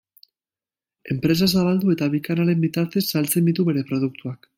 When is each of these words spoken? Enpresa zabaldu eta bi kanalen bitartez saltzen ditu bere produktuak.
Enpresa 1.15 1.49
zabaldu 1.51 1.91
eta 1.95 2.07
bi 2.15 2.21
kanalen 2.29 2.65
bitartez 2.65 3.05
saltzen 3.13 3.51
ditu 3.51 3.67
bere 3.69 3.85
produktuak. 3.91 4.49